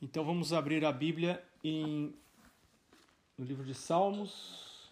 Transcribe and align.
Então 0.00 0.24
vamos 0.24 0.52
abrir 0.52 0.84
a 0.84 0.92
Bíblia 0.92 1.44
em, 1.62 2.14
no 3.36 3.44
livro 3.44 3.64
de 3.64 3.74
Salmos. 3.74 4.88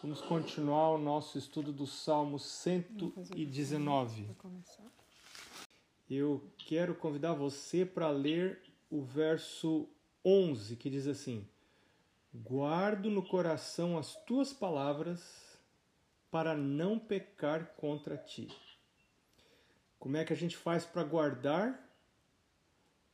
Vamos 0.00 0.22
continuar 0.22 0.92
o 0.92 0.98
nosso 0.98 1.36
estudo 1.36 1.70
do 1.70 1.86
Salmo 1.86 2.38
119. 2.38 4.30
Eu 6.08 6.42
quero 6.56 6.94
convidar 6.94 7.34
você 7.34 7.84
para 7.84 8.08
ler 8.08 8.62
o 8.90 9.02
verso 9.02 9.86
11, 10.24 10.76
que 10.76 10.88
diz 10.88 11.06
assim: 11.06 11.46
Guardo 12.34 13.10
no 13.10 13.22
coração 13.22 13.98
as 13.98 14.16
tuas 14.24 14.50
palavras 14.50 15.60
para 16.30 16.56
não 16.56 16.98
pecar 16.98 17.66
contra 17.76 18.16
ti. 18.16 18.48
Como 19.98 20.16
é 20.16 20.24
que 20.24 20.32
a 20.32 20.36
gente 20.36 20.56
faz 20.56 20.86
para 20.86 21.04
guardar 21.04 21.86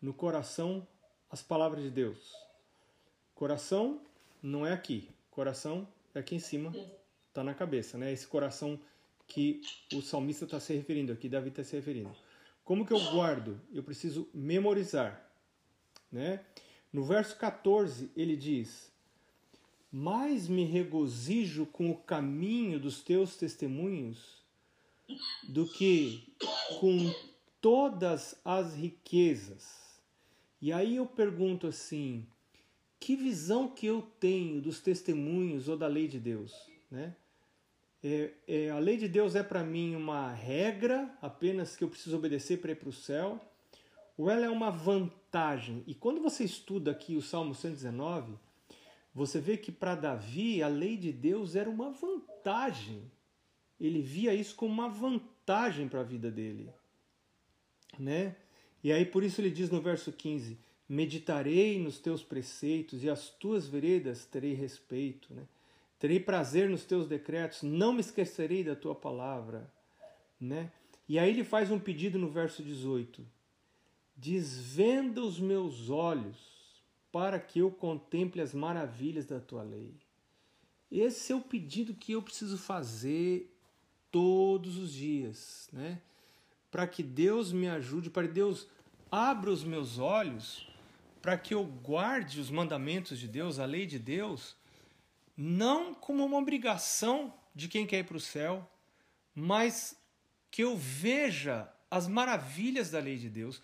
no 0.01 0.15
coração 0.15 0.87
as 1.33 1.43
palavras 1.43 1.83
de 1.83 1.91
Deus. 1.91 2.37
Coração 3.35 4.03
não 4.43 4.67
é 4.67 4.73
aqui, 4.73 5.09
coração 5.31 5.89
é 6.15 6.19
aqui 6.19 6.35
em 6.35 6.39
cima, 6.39 6.71
está 7.29 7.43
na 7.43 7.55
cabeça, 7.55 7.97
né? 7.97 8.13
Esse 8.13 8.27
coração 8.27 8.79
que 9.27 9.63
o 9.95 10.03
salmista 10.03 10.45
está 10.45 10.61
se 10.61 10.75
referindo 10.75 11.11
aqui, 11.11 11.31
Davi 11.31 11.49
está 11.49 11.65
se 11.65 11.75
referindo. 11.75 12.15
Como 12.63 12.85
que 12.85 12.93
eu 12.93 13.01
guardo? 13.11 13.59
Eu 13.73 13.83
preciso 13.83 14.29
memorizar, 14.35 15.27
né? 16.11 16.45
No 16.93 17.03
verso 17.03 17.35
14 17.39 18.11
ele 18.15 18.37
diz: 18.37 18.93
Mais 19.91 20.47
me 20.47 20.67
regozijo 20.67 21.65
com 21.65 21.91
o 21.91 21.97
caminho 21.97 22.79
dos 22.79 23.01
teus 23.01 23.37
testemunhos 23.37 24.43
do 25.49 25.67
que 25.67 26.31
com 26.79 27.15
todas 27.61 28.39
as 28.45 28.75
riquezas 28.75 29.82
e 30.63 30.73
aí 30.73 30.95
eu 30.95 31.05
pergunto 31.05 31.67
assim: 31.67 32.25
que 33.01 33.17
visão 33.17 33.69
que 33.69 33.85
eu 33.85 34.01
tenho 34.21 34.61
dos 34.61 34.81
testemunhos 34.81 35.69
ou 35.69 35.77
da 35.77 35.89
lei 35.89 36.07
de 36.07 36.21
Deus? 36.21 36.55
Né? 36.89 37.17
É, 38.01 38.31
é, 38.47 38.71
a 38.71 38.79
lei 38.79 38.97
de 38.97 39.09
Deus 39.09 39.35
é 39.35 39.43
para 39.43 39.65
mim 39.65 39.97
uma 39.97 40.33
regra 40.33 41.13
apenas 41.21 41.75
que 41.75 41.83
eu 41.83 41.89
preciso 41.89 42.17
obedecer 42.17 42.61
para 42.61 42.71
ir 42.71 42.77
para 42.77 42.89
o 42.89 42.93
céu? 42.93 43.41
Ou 44.17 44.31
ela 44.31 44.47
é 44.47 44.49
uma 44.49 44.71
vantagem? 44.71 45.83
E 45.85 45.97
quando 45.97 46.23
você 46.23 46.45
estuda 46.45 46.93
aqui 46.93 47.17
o 47.17 47.23
Salmo 47.23 47.57
119, 47.57 48.39
você 49.13 49.41
vê 49.41 49.57
que 49.57 49.73
para 49.73 49.97
Davi 49.97 50.63
a 50.63 50.69
lei 50.69 50.97
de 50.97 51.13
Deus 51.13 51.57
era 51.57 51.69
uma 51.69 51.91
vantagem. 51.91 53.11
Ele 53.81 54.01
via 54.01 54.33
isso 54.33 54.55
como 54.55 54.73
uma 54.73 54.89
vantagem 54.89 55.89
para 55.89 56.01
a 56.01 56.05
vida 56.05 56.31
dele. 56.31 56.73
Né? 57.99 58.37
E 58.83 58.93
aí 58.93 59.05
por 59.05 59.23
isso 59.23 59.41
ele 59.41 59.51
diz 59.51 59.71
no 59.71 59.81
verso 59.81 60.13
15: 60.13 60.59
Meditarei 60.89 61.79
nos 61.79 61.99
teus 61.99 62.23
preceitos 62.23 63.03
e 63.05 63.11
as 63.11 63.29
tuas 63.29 63.67
veredas 63.67 64.25
terei 64.27 64.55
respeito, 64.55 65.33
né? 65.33 65.47
Terei 65.99 66.19
prazer 66.19 66.69
nos 66.69 66.85
teus 66.85 67.07
decretos, 67.07 67.63
não 67.63 67.93
me 67.93 68.01
esquecerei 68.01 68.65
da 68.65 68.75
tua 68.75 68.95
palavra, 68.95 69.73
né? 70.41 70.73
E 71.09 71.19
aí 71.19 71.31
ele 71.31 71.45
faz 71.45 71.71
um 71.71 71.79
pedido 71.79 72.19
no 72.19 72.29
verso 72.29 72.63
18: 72.63 73.25
Desvenda 74.17 75.23
os 75.23 75.39
meus 75.39 75.89
olhos 75.89 76.37
para 77.13 77.39
que 77.39 77.61
eu 77.61 77.71
contemple 77.71 78.41
as 78.41 78.53
maravilhas 78.53 79.27
da 79.27 79.39
tua 79.39 79.63
lei. 79.63 79.95
Esse 80.91 81.33
é 81.33 81.37
o 81.37 81.41
pedido 81.41 81.95
que 81.95 82.13
eu 82.13 82.23
preciso 82.23 82.59
fazer 82.59 83.55
todos 84.11 84.77
os 84.77 84.93
dias, 84.93 85.69
né? 85.73 86.01
Para 86.73 86.87
que 86.87 87.03
Deus 87.03 87.53
me 87.53 87.69
ajude, 87.69 88.09
para 88.09 88.27
que 88.27 88.33
Deus 88.33 88.67
abra 89.11 89.51
os 89.51 89.63
meus 89.63 89.99
olhos, 89.99 90.67
para 91.21 91.37
que 91.37 91.53
eu 91.53 91.65
guarde 91.65 92.41
os 92.41 92.51
mandamentos 92.51 93.19
de 93.19 93.29
Deus, 93.29 93.59
a 93.59 93.67
lei 93.67 93.85
de 93.85 93.99
Deus, 93.99 94.57
não 95.37 95.93
como 95.93 96.25
uma 96.25 96.39
obrigação 96.39 97.33
de 97.55 97.69
quem 97.69 97.87
quer 97.87 97.99
ir 97.99 98.05
para 98.05 98.17
o 98.17 98.21
céu, 98.21 98.67
mas 99.35 100.01
que 100.51 100.65
eu 100.65 100.75
veja 100.75 101.71
as 101.91 102.09
maravilhas 102.09 102.91
da 102.91 103.01
lei 103.01 103.19
de 103.19 103.29
Deus, 103.29 103.61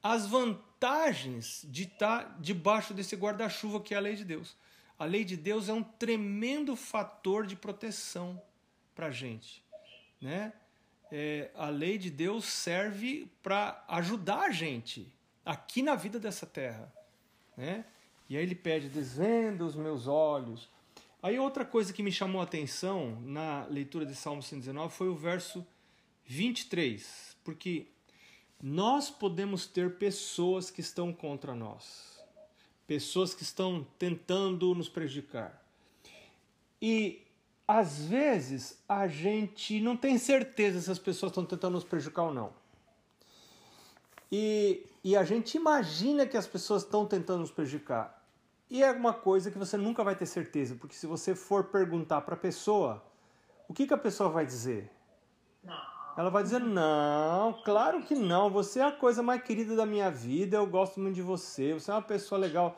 as 0.00 0.28
vantagens 0.28 1.66
de 1.68 1.82
estar 1.82 2.38
debaixo 2.40 2.94
desse 2.94 3.16
guarda-chuva 3.16 3.80
que 3.80 3.92
é 3.92 3.96
a 3.96 4.00
lei 4.00 4.14
de 4.14 4.24
Deus. 4.24 4.56
A 4.96 5.04
lei 5.04 5.24
de 5.24 5.36
Deus 5.36 5.68
é 5.68 5.72
um 5.72 5.82
tremendo 5.82 6.76
fator 6.76 7.44
de 7.44 7.56
proteção 7.56 8.40
para 8.94 9.06
a 9.06 9.10
gente. 9.10 9.64
Né? 10.20 10.52
É, 11.14 11.50
a 11.54 11.68
lei 11.68 11.98
de 11.98 12.10
Deus 12.10 12.46
serve 12.46 13.30
para 13.42 13.84
ajudar 13.86 14.44
a 14.44 14.50
gente 14.50 15.12
aqui 15.44 15.82
na 15.82 15.94
vida 15.94 16.18
dessa 16.18 16.46
terra. 16.46 16.90
Né? 17.54 17.84
E 18.30 18.36
aí 18.36 18.42
ele 18.42 18.54
pede: 18.54 18.88
desvenda 18.88 19.62
os 19.62 19.76
meus 19.76 20.06
olhos. 20.06 20.70
Aí 21.22 21.38
outra 21.38 21.66
coisa 21.66 21.92
que 21.92 22.02
me 22.02 22.10
chamou 22.10 22.40
a 22.40 22.44
atenção 22.44 23.20
na 23.20 23.66
leitura 23.66 24.06
de 24.06 24.14
Salmo 24.14 24.42
119 24.42 24.92
foi 24.92 25.08
o 25.08 25.14
verso 25.14 25.64
23, 26.24 27.36
porque 27.44 27.88
nós 28.60 29.10
podemos 29.10 29.66
ter 29.66 29.98
pessoas 29.98 30.70
que 30.70 30.80
estão 30.80 31.12
contra 31.12 31.54
nós, 31.54 32.24
pessoas 32.86 33.34
que 33.34 33.42
estão 33.42 33.86
tentando 33.98 34.74
nos 34.74 34.88
prejudicar. 34.88 35.62
E 36.80 37.22
às 37.66 38.02
vezes 38.04 38.82
a 38.88 39.06
gente 39.06 39.80
não 39.80 39.96
tem 39.96 40.18
certeza 40.18 40.80
se 40.80 40.90
as 40.90 40.98
pessoas 40.98 41.30
estão 41.30 41.44
tentando 41.44 41.74
nos 41.74 41.84
prejudicar 41.84 42.24
ou 42.24 42.34
não. 42.34 42.52
E, 44.30 44.86
e 45.04 45.16
a 45.16 45.24
gente 45.24 45.56
imagina 45.56 46.26
que 46.26 46.36
as 46.36 46.46
pessoas 46.46 46.82
estão 46.82 47.06
tentando 47.06 47.40
nos 47.40 47.50
prejudicar. 47.50 48.22
E 48.70 48.82
é 48.82 48.90
uma 48.90 49.12
coisa 49.12 49.50
que 49.50 49.58
você 49.58 49.76
nunca 49.76 50.02
vai 50.02 50.16
ter 50.16 50.24
certeza, 50.24 50.74
porque 50.74 50.94
se 50.94 51.06
você 51.06 51.34
for 51.34 51.64
perguntar 51.64 52.22
para 52.22 52.34
a 52.34 52.38
pessoa, 52.38 53.04
o 53.68 53.74
que, 53.74 53.86
que 53.86 53.92
a 53.92 53.98
pessoa 53.98 54.30
vai 54.30 54.46
dizer? 54.46 54.90
Não. 55.62 55.92
Ela 56.16 56.30
vai 56.30 56.42
dizer: 56.42 56.60
Não, 56.60 57.52
claro 57.64 58.02
que 58.02 58.14
não. 58.14 58.50
Você 58.50 58.80
é 58.80 58.84
a 58.84 58.92
coisa 58.92 59.22
mais 59.22 59.42
querida 59.42 59.76
da 59.76 59.86
minha 59.86 60.10
vida. 60.10 60.56
Eu 60.56 60.66
gosto 60.66 61.00
muito 61.00 61.14
de 61.14 61.22
você. 61.22 61.74
Você 61.74 61.90
é 61.90 61.94
uma 61.94 62.02
pessoa 62.02 62.38
legal. 62.38 62.76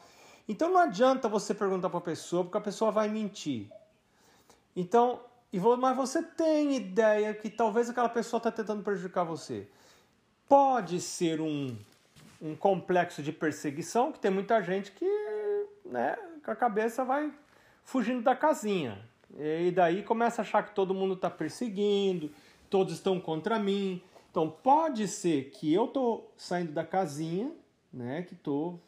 Então 0.49 0.71
não 0.71 0.81
adianta 0.81 1.29
você 1.29 1.55
perguntar 1.55 1.89
para 1.89 1.99
a 1.99 2.03
pessoa, 2.03 2.45
porque 2.45 2.59
a 2.59 2.61
pessoa 2.61 2.91
vai 2.91 3.09
mentir. 3.09 3.71
Então, 4.77 5.21
mas 5.79 5.97
você 5.97 6.23
tem 6.23 6.77
ideia 6.77 7.33
que 7.33 7.49
talvez 7.49 7.89
aquela 7.89 8.09
pessoa 8.09 8.39
está 8.39 8.51
tentando 8.51 8.83
prejudicar 8.83 9.25
você. 9.25 9.69
Pode 10.49 11.01
ser 11.01 11.41
um, 11.41 11.77
um 12.43 12.57
complexo 12.57 13.23
de 13.23 13.33
perseguição, 13.33 14.13
que 14.13 14.19
tem 14.19 14.31
muita 14.31 14.61
gente 14.63 14.91
que, 14.93 15.07
né, 15.85 16.17
com 16.45 16.51
a 16.51 16.57
cabeça 16.57 17.05
vai 17.05 17.33
fugindo 17.85 18.23
da 18.23 18.35
casinha. 18.35 18.99
E 19.37 19.71
daí 19.71 20.03
começa 20.03 20.43
a 20.43 20.45
achar 20.45 20.63
que 20.63 20.75
todo 20.75 20.95
mundo 20.95 21.15
está 21.15 21.31
perseguindo, 21.31 22.31
todos 22.69 22.95
estão 22.95 23.21
contra 23.21 23.59
mim. 23.59 24.03
Então 24.31 24.51
pode 24.51 25.07
ser 25.09 25.51
que 25.51 25.73
eu 25.73 25.87
estou 25.87 26.33
saindo 26.37 26.73
da 26.73 26.85
casinha, 26.85 27.53
né, 27.93 28.23
que 28.23 28.35
estou 28.35 28.81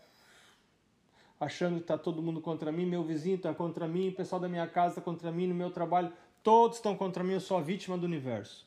achando 1.38 1.76
que 1.76 1.82
está 1.82 1.98
todo 1.98 2.22
mundo 2.22 2.40
contra 2.40 2.72
mim, 2.72 2.86
meu 2.86 3.02
vizinho 3.02 3.36
está 3.36 3.54
contra 3.54 3.86
mim, 3.86 4.08
o 4.08 4.12
pessoal 4.12 4.40
da 4.40 4.48
minha 4.48 4.66
casa 4.66 4.92
está 4.92 5.02
contra 5.02 5.30
mim, 5.30 5.46
no 5.46 5.54
meu 5.54 5.70
trabalho, 5.70 6.12
todos 6.42 6.78
estão 6.78 6.96
contra 6.96 7.22
mim, 7.22 7.34
eu 7.34 7.40
sou 7.40 7.58
a 7.58 7.60
vítima 7.60 7.96
do 7.98 8.04
universo. 8.04 8.66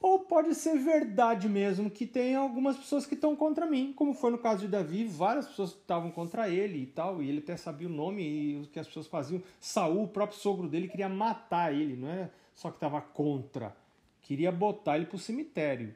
Ou 0.00 0.18
pode 0.18 0.54
ser 0.54 0.78
verdade 0.78 1.48
mesmo 1.48 1.90
que 1.90 2.06
tem 2.06 2.34
algumas 2.34 2.76
pessoas 2.76 3.06
que 3.06 3.14
estão 3.14 3.34
contra 3.34 3.66
mim, 3.66 3.92
como 3.94 4.12
foi 4.12 4.30
no 4.30 4.38
caso 4.38 4.60
de 4.60 4.68
Davi, 4.68 5.04
várias 5.04 5.46
pessoas 5.46 5.70
estavam 5.70 6.10
contra 6.10 6.48
ele 6.48 6.82
e 6.82 6.86
tal, 6.86 7.22
e 7.22 7.28
ele 7.28 7.38
até 7.38 7.56
sabia 7.56 7.88
o 7.88 7.90
nome 7.90 8.22
e 8.22 8.60
o 8.60 8.66
que 8.66 8.78
as 8.78 8.86
pessoas 8.86 9.06
faziam. 9.06 9.42
Saul, 9.58 10.04
o 10.04 10.08
próprio 10.08 10.38
sogro 10.38 10.68
dele, 10.68 10.88
queria 10.88 11.08
matar 11.08 11.72
ele, 11.72 11.96
não 11.96 12.08
é 12.08 12.30
só 12.54 12.70
que 12.70 12.76
estava 12.76 13.00
contra, 13.00 13.74
queria 14.22 14.52
botar 14.52 14.96
ele 14.96 15.06
para 15.06 15.16
o 15.16 15.18
cemitério, 15.18 15.94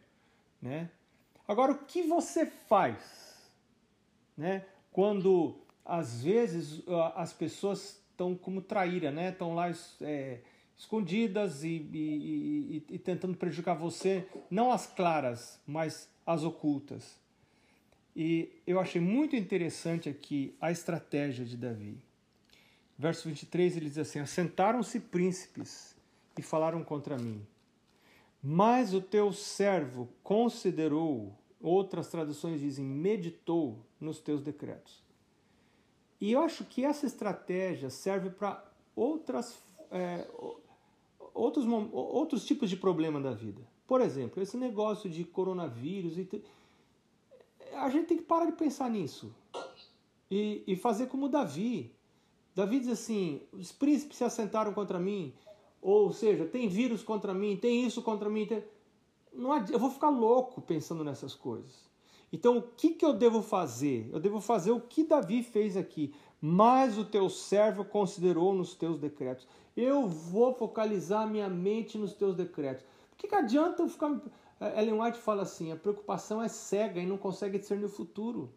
né? 0.60 0.90
Agora, 1.46 1.72
o 1.72 1.78
que 1.78 2.02
você 2.02 2.44
faz, 2.44 3.50
né? 4.36 4.64
Quando 4.90 5.54
às 5.88 6.22
vezes 6.22 6.82
as 7.14 7.32
pessoas 7.32 7.98
estão 8.10 8.34
como 8.34 8.60
traíra, 8.60 9.10
né? 9.10 9.30
Estão 9.30 9.54
lá 9.54 9.72
é, 10.02 10.40
escondidas 10.76 11.64
e, 11.64 11.68
e, 11.68 12.84
e, 12.90 12.94
e, 12.94 12.98
tentando 12.98 13.36
prejudicar 13.36 13.74
você, 13.74 14.28
não 14.50 14.70
as 14.70 14.86
claras, 14.86 15.58
mas 15.66 16.08
as 16.26 16.44
ocultas. 16.44 17.18
E 18.14 18.50
eu 18.66 18.78
achei 18.78 19.00
muito 19.00 19.34
interessante 19.34 20.08
aqui 20.08 20.54
a 20.60 20.70
estratégia 20.70 21.44
de 21.44 21.56
Davi. 21.56 21.96
Verso 22.98 23.28
23 23.28 23.76
ele 23.76 23.88
diz 23.88 23.98
assim: 23.98 24.18
Assentaram-se 24.18 25.00
príncipes 25.00 25.96
e 26.36 26.42
falaram 26.42 26.84
contra 26.84 27.16
mim. 27.16 27.40
Mas 28.42 28.92
o 28.92 29.00
teu 29.00 29.32
servo 29.32 30.08
considerou, 30.22 31.32
outras 31.60 32.08
traduções 32.08 32.60
dizem, 32.60 32.84
meditou 32.84 33.84
nos 34.00 34.20
teus 34.20 34.42
decretos. 34.42 35.07
E 36.20 36.32
eu 36.32 36.40
acho 36.42 36.64
que 36.64 36.84
essa 36.84 37.06
estratégia 37.06 37.90
serve 37.90 38.30
para 38.30 38.64
outras, 38.94 39.58
é, 39.90 40.26
outros, 41.32 41.64
outros 41.92 42.44
tipos 42.44 42.68
de 42.68 42.76
problema 42.76 43.20
da 43.20 43.32
vida. 43.32 43.62
Por 43.86 44.00
exemplo, 44.00 44.42
esse 44.42 44.56
negócio 44.56 45.08
de 45.08 45.24
coronavírus. 45.24 46.14
A 47.74 47.88
gente 47.88 48.06
tem 48.06 48.18
que 48.18 48.24
parar 48.24 48.46
de 48.46 48.52
pensar 48.52 48.90
nisso. 48.90 49.34
e, 50.30 50.62
e 50.66 50.76
fazer 50.76 51.06
como 51.06 51.28
Davi. 51.28 51.94
Davi 52.54 52.80
diz 52.80 52.88
assim: 52.88 53.42
os 53.52 53.72
príncipes 53.72 54.18
se 54.18 54.24
assentaram 54.24 54.72
contra 54.72 54.98
mim, 54.98 55.34
ou 55.80 56.12
seja, 56.12 56.44
tem 56.44 56.68
vírus 56.68 57.02
contra 57.02 57.32
mim, 57.32 57.56
tem 57.56 57.84
isso 57.84 58.02
contra 58.02 58.28
mim. 58.28 58.46
Tem... 58.46 58.64
Não 59.32 59.56
eu 59.68 59.78
vou 59.78 59.90
ficar 59.90 60.10
louco 60.10 60.60
pensando 60.60 61.04
nessas 61.04 61.34
coisas. 61.34 61.87
Então, 62.32 62.58
o 62.58 62.62
que, 62.62 62.90
que 62.90 63.04
eu 63.04 63.12
devo 63.12 63.42
fazer? 63.42 64.08
Eu 64.12 64.20
devo 64.20 64.40
fazer 64.40 64.70
o 64.70 64.80
que 64.80 65.04
Davi 65.04 65.42
fez 65.42 65.76
aqui. 65.76 66.14
Mas 66.40 66.98
o 66.98 67.04
teu 67.04 67.28
servo 67.28 67.84
considerou 67.84 68.54
nos 68.54 68.74
teus 68.74 68.98
decretos. 68.98 69.46
Eu 69.76 70.06
vou 70.06 70.54
focalizar 70.54 71.28
minha 71.28 71.48
mente 71.48 71.98
nos 71.98 72.12
teus 72.12 72.36
decretos. 72.36 72.84
Por 73.10 73.18
que, 73.18 73.28
que 73.28 73.34
adianta 73.34 73.82
eu 73.82 73.88
ficar. 73.88 74.20
Ellen 74.76 75.00
White 75.00 75.18
fala 75.18 75.42
assim: 75.42 75.72
a 75.72 75.76
preocupação 75.76 76.42
é 76.42 76.48
cega 76.48 77.00
e 77.00 77.06
não 77.06 77.16
consegue 77.16 77.58
discernir 77.58 77.86
o 77.86 77.88
futuro. 77.88 78.52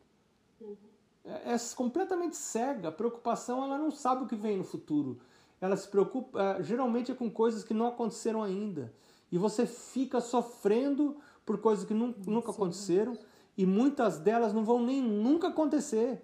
É, 1.24 1.54
é 1.54 1.58
completamente 1.76 2.36
cega. 2.36 2.90
A 2.90 2.92
preocupação 2.92 3.64
ela 3.64 3.78
não 3.78 3.90
sabe 3.90 4.24
o 4.24 4.28
que 4.28 4.36
vem 4.36 4.58
no 4.58 4.64
futuro. 4.64 5.20
Ela 5.60 5.78
se 5.78 5.88
preocupa, 5.88 6.40
é, 6.42 6.64
geralmente 6.64 7.12
é 7.12 7.16
com 7.16 7.30
coisas 7.30 7.64
que 7.64 7.74
não 7.74 7.88
aconteceram 7.88 8.44
ainda. 8.44 8.94
E 9.32 9.38
você 9.38 9.66
fica 9.66 10.20
sofrendo 10.20 11.18
por 11.46 11.60
coisas 11.60 11.86
que 11.86 11.94
nunca 11.94 12.52
aconteceram 12.52 13.18
e 13.62 13.66
muitas 13.66 14.18
delas 14.18 14.54
não 14.54 14.66
vão 14.66 14.84
nem 14.84 15.00
nunca 15.00 15.50
acontecer. 15.50 16.20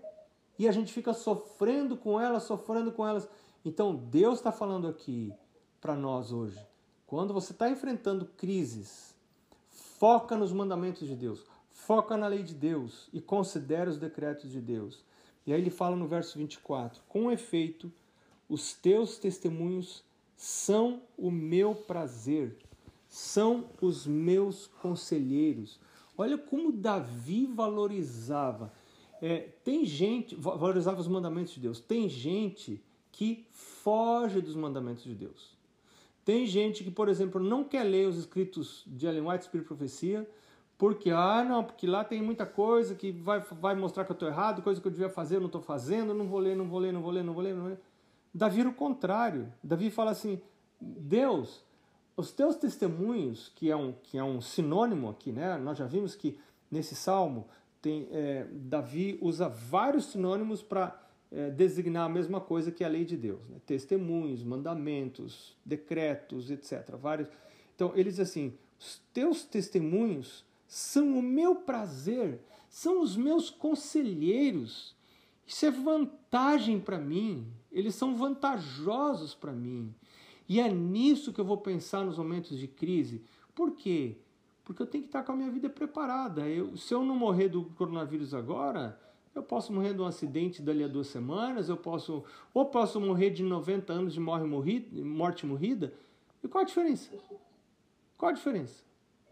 E 0.58 0.68
a 0.68 0.72
gente 0.72 0.92
fica 0.92 1.14
sofrendo 1.14 1.96
com 1.96 2.20
elas, 2.20 2.42
sofrendo 2.42 2.92
com 2.92 3.06
elas. 3.06 3.30
Então 3.64 3.96
Deus 3.96 4.40
está 4.40 4.52
falando 4.52 4.88
aqui 4.88 5.32
para 5.80 5.96
nós 5.96 6.32
hoje. 6.32 6.60
Quando 7.06 7.36
você 7.36 7.52
está 7.52 7.70
enfrentando 7.70 8.26
crises, 8.26 9.14
foca 9.70 10.36
nos 10.36 10.52
mandamentos 10.52 11.08
de 11.08 11.16
Deus, 11.16 11.46
foca 11.70 12.18
na 12.18 12.28
lei 12.28 12.42
de 12.42 12.56
Deus 12.56 13.08
e 13.14 13.22
considera 13.22 13.88
os 13.88 14.00
decretos 14.00 14.50
de 14.50 14.60
Deus. 14.60 15.06
E 15.46 15.54
aí 15.54 15.62
ele 15.62 15.70
fala 15.70 15.96
no 15.96 16.08
verso 16.08 16.40
24: 16.40 17.04
Com 17.08 17.32
efeito, 17.32 17.94
os 18.50 18.74
teus 18.74 19.20
testemunhos 19.20 20.04
são 20.36 21.04
o 21.16 21.30
meu 21.30 21.76
prazer, 21.76 22.58
são 23.08 23.70
os 23.80 24.08
meus 24.08 24.66
conselheiros. 24.82 25.80
Olha 26.18 26.38
como 26.38 26.72
Davi 26.72 27.46
valorizava. 27.46 28.74
É, 29.22 29.50
tem 29.64 29.86
gente, 29.86 30.36
valorizava 30.36 31.00
os 31.00 31.08
mandamentos 31.08 31.54
de 31.54 31.60
Deus. 31.60 31.80
Tem 31.80 32.10
gente 32.10 32.84
que 33.12 33.46
foge 33.52 34.42
dos 34.42 34.56
mandamentos 34.56 35.04
de 35.04 35.14
Deus. 35.14 35.56
Tem 36.26 36.46
gente 36.46 36.84
que, 36.84 36.92
por 36.92 37.08
exemplo, 37.08 37.42
não 37.42 37.64
quer 37.64 37.84
ler 37.84 38.08
os 38.08 38.18
escritos 38.18 38.84
de 38.86 39.08
Ellen 39.08 39.28
White, 39.28 39.46
Espírito 39.46 39.66
e 39.66 39.70
Profecia, 39.70 40.30
porque, 40.78 41.10
ah, 41.10 41.44
não, 41.44 41.64
porque 41.64 41.88
lá 41.88 42.04
tem 42.04 42.22
muita 42.22 42.46
coisa 42.46 42.94
que 42.94 43.12
vai, 43.12 43.40
vai 43.40 43.76
mostrar 43.76 44.06
que 44.06 44.12
eu 44.12 44.14
estou 44.14 44.28
errado, 44.28 44.62
coisa 44.62 44.80
que 44.80 44.88
eu 44.88 44.92
devia 44.92 45.10
fazer, 45.10 45.38
eu 45.38 45.40
não 45.40 45.48
estou 45.48 45.62
fazendo, 45.62 46.14
não 46.14 46.28
vou 46.28 46.40
ler, 46.40 46.56
não 46.56 46.68
vou 46.68 46.80
ler, 46.80 46.92
não 46.92 47.02
vou 47.02 47.12
ler, 47.12 47.24
não 47.24 47.34
vou 47.34 47.44
ler, 47.44 47.54
não 47.54 47.62
vou 47.62 47.70
ler. 47.70 47.80
Davi 48.34 48.60
era 48.60 48.70
o 48.70 48.74
contrário. 48.74 49.52
Davi 49.64 49.90
fala 49.90 50.12
assim: 50.12 50.40
Deus, 50.80 51.64
os 52.18 52.32
teus 52.32 52.56
testemunhos, 52.56 53.52
que 53.56 53.70
é 53.70 53.76
um, 53.76 53.94
que 53.94 54.18
é 54.18 54.24
um 54.24 54.42
sinônimo 54.42 55.08
aqui, 55.08 55.32
né? 55.32 55.56
Nós 55.58 55.78
já 55.78 55.86
vimos 55.86 56.16
que 56.16 56.40
nesse 56.70 56.96
salmo 56.96 57.48
tem, 57.80 58.08
é, 58.12 58.48
Davi 58.52 59.20
usa 59.22 59.48
vários 59.48 60.06
sinônimos 60.06 60.64
para 60.64 61.00
é, 61.32 61.52
designar 61.52 62.08
a 62.08 62.10
mesma 62.10 62.42
coisa 62.42 62.72
que 62.72 62.84
a 62.84 62.88
lei 62.88 63.06
de 63.06 63.16
Deus. 63.16 63.48
Né? 63.48 63.58
Testemunhos, 63.68 64.44
mandamentos, 64.44 65.56
decretos, 65.64 66.50
etc. 66.50 66.96
Vários. 66.96 67.30
Então 67.76 67.92
ele 67.96 68.10
diz 68.10 68.20
assim: 68.20 68.58
os 68.80 69.00
teus 69.14 69.44
testemunhos 69.44 70.44
são 70.68 71.20
o 71.20 71.22
meu 71.22 71.56
prazer, 71.56 72.42
são 72.68 73.00
os 73.00 73.16
meus 73.16 73.52
conselheiros. 73.52 74.96
Isso 75.46 75.66
é 75.66 75.72
vantagem 75.72 76.80
para 76.80 76.98
mim, 76.98 77.48
eles 77.72 77.96
são 77.96 78.16
vantajosos 78.16 79.34
para 79.34 79.54
mim. 79.54 79.94
E 80.48 80.60
é 80.60 80.70
nisso 80.70 81.34
que 81.34 81.42
eu 81.42 81.46
vou 81.46 81.58
pensar 81.58 82.06
nos 82.06 82.18
momentos 82.18 82.58
de 82.58 82.68
crise. 82.68 83.24
Por 83.54 83.72
quê? 83.72 84.18
Porque 84.64 84.82
eu 84.82 84.88
tenho 84.88 85.04
que 85.04 85.10
estar 85.10 85.24
com 85.24 85.32
a 85.32 85.36
minha 85.36 85.52
vida 85.52 85.70
preparada. 85.70 86.48
Eu, 86.48 86.78
se 86.78 86.94
eu 86.94 87.04
não 87.04 87.16
morrer 87.16 87.50
do 87.50 87.66
coronavírus 87.76 88.34
agora, 88.34 89.00
eu 89.34 89.44
posso 89.44 89.72
morrer 89.72 89.94
de 89.94 90.02
um 90.02 90.06
acidente 90.06 90.62
dali 90.62 90.84
a 90.84 90.88
duas 90.88 91.08
semanas, 91.08 91.70
eu 91.70 91.78
posso. 91.78 92.24
Ou 92.54 92.66
posso 92.66 93.00
morrer 93.00 93.30
de 93.30 93.44
90 93.44 93.94
anos 93.94 94.14
de 94.14 94.20
morte 94.20 94.46
morrida. 94.46 95.02
Morte 95.04 95.46
morrida. 95.46 95.94
E 96.44 96.48
qual 96.48 96.64
a 96.64 96.66
diferença? 96.66 97.12
Qual 98.18 98.30
a 98.30 98.34
diferença? 98.34 98.84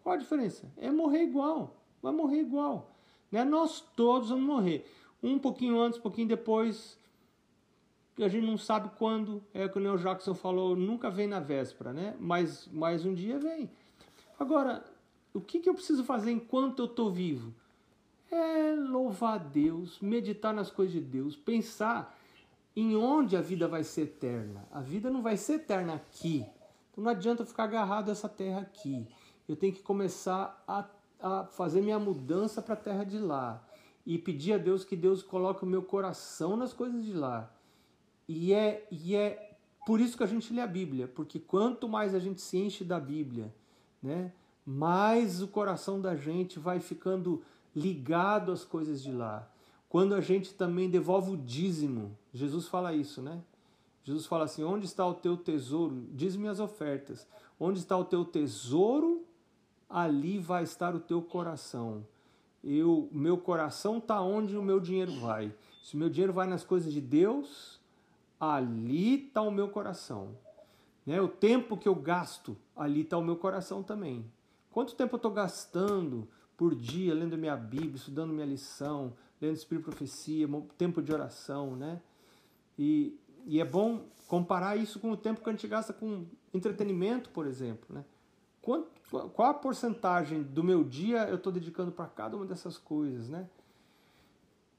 Qual 0.03 0.15
a 0.15 0.17
diferença? 0.17 0.71
É 0.77 0.91
morrer 0.91 1.23
igual. 1.23 1.75
Vai 2.01 2.13
morrer 2.13 2.41
igual. 2.41 2.95
Né? 3.31 3.43
Nós 3.43 3.81
todos 3.95 4.29
vamos 4.29 4.45
morrer. 4.45 4.85
Um 5.23 5.39
pouquinho 5.39 5.79
antes, 5.79 5.97
um 5.97 6.01
pouquinho 6.03 6.27
depois, 6.27 6.99
a 8.23 8.27
gente 8.29 8.45
não 8.45 8.57
sabe 8.57 8.89
quando, 8.97 9.43
é 9.53 9.65
o 9.65 9.69
que 9.69 9.77
o 9.77 9.81
Neil 9.81 9.97
Jackson 9.97 10.33
falou, 10.33 10.75
nunca 10.75 11.09
vem 11.09 11.27
na 11.27 11.39
véspera, 11.39 11.91
né? 11.91 12.15
Mas 12.17 12.67
mais 12.71 13.05
um 13.05 13.13
dia 13.13 13.37
vem. 13.37 13.69
Agora, 14.39 14.85
o 15.33 15.41
que, 15.41 15.59
que 15.59 15.67
eu 15.67 15.73
preciso 15.73 16.03
fazer 16.03 16.31
enquanto 16.31 16.79
eu 16.79 16.85
estou 16.85 17.11
vivo? 17.11 17.53
É 18.31 18.73
louvar 18.73 19.35
a 19.35 19.37
Deus, 19.37 19.99
meditar 19.99 20.53
nas 20.53 20.71
coisas 20.71 20.93
de 20.93 21.01
Deus, 21.01 21.35
pensar 21.35 22.17
em 22.73 22.95
onde 22.95 23.35
a 23.35 23.41
vida 23.41 23.67
vai 23.67 23.83
ser 23.83 24.03
eterna. 24.03 24.65
A 24.71 24.79
vida 24.79 25.09
não 25.09 25.21
vai 25.21 25.35
ser 25.35 25.55
eterna 25.55 25.95
aqui. 25.95 26.45
Então 26.91 27.03
não 27.03 27.11
adianta 27.11 27.45
ficar 27.45 27.65
agarrado 27.65 28.09
a 28.09 28.11
essa 28.13 28.29
terra 28.29 28.61
aqui. 28.61 29.05
Eu 29.47 29.57
tenho 29.57 29.73
que 29.73 29.81
começar 29.81 30.63
a, 30.65 30.85
a 31.19 31.45
fazer 31.45 31.81
minha 31.81 31.99
mudança 31.99 32.61
para 32.61 32.73
a 32.73 32.77
terra 32.77 33.03
de 33.03 33.19
lá. 33.19 33.61
E 34.05 34.17
pedir 34.17 34.53
a 34.53 34.57
Deus 34.57 34.85
que 34.85 34.95
Deus 34.95 35.21
coloque 35.21 35.63
o 35.63 35.67
meu 35.67 35.83
coração 35.83 36.55
nas 36.55 36.71
coisas 36.71 37.03
de 37.03 37.13
lá 37.13 37.54
e 38.27 38.53
é, 38.53 38.87
e 38.91 39.15
é 39.15 39.55
por 39.85 39.99
isso 39.99 40.17
que 40.17 40.23
a 40.23 40.27
gente 40.27 40.51
lê 40.53 40.61
a 40.61 40.67
Bíblia, 40.67 41.07
porque 41.07 41.39
quanto 41.39 41.87
mais 41.87 42.15
a 42.15 42.19
gente 42.19 42.41
se 42.41 42.57
enche 42.57 42.83
da 42.83 42.99
Bíblia, 42.99 43.53
né, 44.01 44.31
mais 44.65 45.41
o 45.41 45.47
coração 45.47 46.01
da 46.01 46.15
gente 46.15 46.57
vai 46.57 46.79
ficando 46.79 47.43
ligado 47.75 48.51
às 48.51 48.63
coisas 48.63 49.03
de 49.03 49.11
lá. 49.11 49.47
Quando 49.87 50.15
a 50.15 50.21
gente 50.21 50.53
também 50.53 50.89
devolve 50.89 51.31
o 51.31 51.37
dízimo, 51.37 52.17
Jesus 52.33 52.67
fala 52.67 52.93
isso, 52.93 53.21
né? 53.21 53.41
Jesus 54.03 54.25
fala 54.25 54.45
assim: 54.45 54.63
onde 54.63 54.85
está 54.85 55.05
o 55.05 55.13
teu 55.13 55.37
tesouro? 55.37 56.07
Diz-me 56.11 56.47
as 56.47 56.59
ofertas. 56.59 57.27
Onde 57.59 57.79
está 57.79 57.97
o 57.97 58.05
teu 58.05 58.25
tesouro? 58.25 59.25
Ali 59.89 60.37
vai 60.37 60.63
estar 60.63 60.95
o 60.95 60.99
teu 60.99 61.21
coração. 61.21 62.05
Eu, 62.63 63.07
meu 63.11 63.37
coração 63.37 63.99
está 63.99 64.19
onde 64.21 64.57
o 64.57 64.63
meu 64.63 64.79
dinheiro 64.79 65.19
vai. 65.19 65.53
Se 65.83 65.95
o 65.95 65.97
meu 65.97 66.09
dinheiro 66.09 66.33
vai 66.33 66.47
nas 66.47 66.63
coisas 66.63 66.91
de 66.91 66.99
Deus, 66.99 67.79
ali 68.53 69.27
está 69.27 69.41
o 69.41 69.51
meu 69.51 69.69
coração. 69.69 70.37
Né? 71.05 71.21
O 71.21 71.27
tempo 71.27 71.77
que 71.77 71.87
eu 71.87 71.95
gasto, 71.95 72.57
ali 72.75 73.01
está 73.01 73.17
o 73.17 73.23
meu 73.23 73.35
coração 73.35 73.83
também. 73.83 74.25
Quanto 74.71 74.95
tempo 74.95 75.15
eu 75.15 75.17
estou 75.17 75.31
gastando 75.31 76.27
por 76.57 76.75
dia 76.75 77.13
lendo 77.13 77.37
minha 77.37 77.55
Bíblia, 77.55 77.95
estudando 77.95 78.33
minha 78.33 78.45
lição, 78.45 79.13
lendo 79.41 79.55
Espírito 79.55 79.89
e 79.89 79.91
Profecia, 79.91 80.47
tempo 80.77 81.01
de 81.01 81.13
oração, 81.13 81.75
né? 81.75 82.01
E, 82.77 83.17
e 83.45 83.59
é 83.59 83.65
bom 83.65 84.05
comparar 84.27 84.75
isso 84.75 84.99
com 84.99 85.11
o 85.11 85.17
tempo 85.17 85.41
que 85.41 85.49
a 85.49 85.53
gente 85.53 85.67
gasta 85.67 85.93
com 85.93 86.25
entretenimento, 86.53 87.29
por 87.29 87.45
exemplo, 87.45 87.93
né? 87.93 88.03
Quanto, 88.61 88.89
qual 89.33 89.49
a 89.49 89.53
porcentagem 89.53 90.41
do 90.41 90.63
meu 90.63 90.83
dia 90.83 91.27
eu 91.29 91.35
estou 91.35 91.51
dedicando 91.51 91.91
para 91.91 92.07
cada 92.07 92.35
uma 92.35 92.45
dessas 92.45 92.77
coisas, 92.77 93.29
né? 93.29 93.47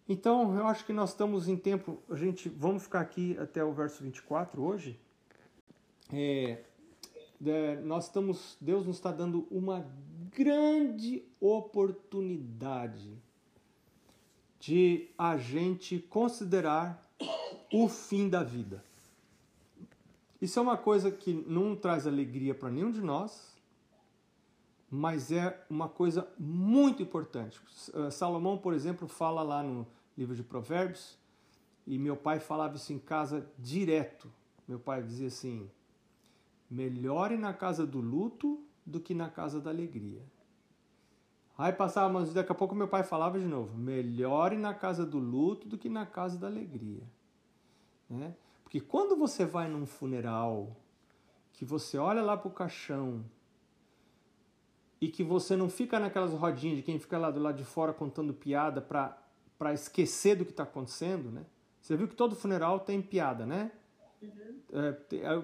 Então, 0.08 0.56
eu 0.56 0.66
acho 0.66 0.84
que 0.84 0.92
nós 0.92 1.10
estamos 1.10 1.48
em 1.48 1.56
tempo. 1.56 1.98
A 2.08 2.14
gente 2.14 2.48
vamos 2.48 2.84
ficar 2.84 3.00
aqui 3.00 3.36
até 3.38 3.64
o 3.64 3.72
verso 3.72 4.02
24 4.02 4.62
hoje. 4.62 4.98
É, 6.12 6.62
é, 7.44 7.76
nós 7.80 8.04
estamos. 8.04 8.56
Deus 8.60 8.86
nos 8.86 8.96
está 8.96 9.10
dando 9.10 9.46
uma 9.50 9.86
grande 10.32 11.24
oportunidade 11.40 13.18
de 14.60 15.08
a 15.18 15.36
gente 15.36 15.98
considerar 15.98 17.04
o 17.72 17.88
fim 17.88 18.28
da 18.28 18.42
vida. 18.42 18.84
Isso 20.40 20.58
é 20.58 20.62
uma 20.62 20.76
coisa 20.76 21.10
que 21.10 21.32
não 21.32 21.74
traz 21.74 22.06
alegria 22.06 22.54
para 22.54 22.70
nenhum 22.70 22.92
de 22.92 23.00
nós, 23.00 23.55
mas 24.96 25.30
é 25.30 25.62
uma 25.68 25.88
coisa 25.88 26.26
muito 26.38 27.02
importante. 27.02 27.60
Salomão, 28.10 28.56
por 28.56 28.72
exemplo, 28.72 29.06
fala 29.06 29.42
lá 29.42 29.62
no 29.62 29.86
livro 30.16 30.34
de 30.34 30.42
Provérbios, 30.42 31.18
e 31.86 31.98
meu 31.98 32.16
pai 32.16 32.40
falava 32.40 32.76
isso 32.76 32.92
em 32.92 32.98
casa 32.98 33.46
direto. 33.58 34.32
Meu 34.66 34.78
pai 34.78 35.02
dizia 35.02 35.28
assim: 35.28 35.70
melhore 36.70 37.36
na 37.36 37.52
casa 37.52 37.86
do 37.86 38.00
luto 38.00 38.64
do 38.86 38.98
que 38.98 39.12
na 39.12 39.28
casa 39.28 39.60
da 39.60 39.70
alegria. 39.70 40.22
Aí 41.58 41.72
passava, 41.72 42.12
mas 42.12 42.32
daqui 42.32 42.50
a 42.50 42.54
pouco 42.54 42.74
meu 42.74 42.88
pai 42.88 43.02
falava 43.02 43.38
de 43.38 43.46
novo: 43.46 43.76
melhore 43.76 44.56
na 44.56 44.72
casa 44.72 45.04
do 45.04 45.18
luto 45.18 45.68
do 45.68 45.76
que 45.76 45.90
na 45.90 46.06
casa 46.06 46.38
da 46.38 46.46
alegria. 46.46 47.02
Né? 48.08 48.34
Porque 48.64 48.80
quando 48.80 49.14
você 49.14 49.44
vai 49.44 49.68
num 49.68 49.84
funeral, 49.84 50.74
que 51.52 51.66
você 51.66 51.98
olha 51.98 52.22
lá 52.22 52.34
para 52.36 52.48
o 52.48 52.52
caixão 52.52 53.24
e 55.00 55.08
que 55.08 55.22
você 55.22 55.56
não 55.56 55.68
fica 55.68 55.98
naquelas 55.98 56.32
rodinhas 56.32 56.76
de 56.76 56.82
quem 56.82 56.98
fica 56.98 57.18
lá 57.18 57.30
do 57.30 57.40
lado 57.40 57.56
de 57.56 57.64
fora 57.64 57.92
contando 57.92 58.32
piada 58.32 58.80
para 58.80 59.72
esquecer 59.72 60.36
do 60.36 60.44
que 60.44 60.50
está 60.50 60.62
acontecendo, 60.62 61.30
né? 61.30 61.44
Você 61.80 61.96
viu 61.96 62.08
que 62.08 62.16
todo 62.16 62.34
funeral 62.34 62.80
tem 62.80 63.00
piada, 63.00 63.46
né? 63.46 63.70
Uhum. 64.20 64.56
É, 64.72 65.16
é, 65.16 65.42